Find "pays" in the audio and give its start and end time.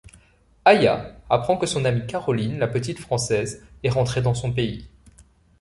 4.51-4.87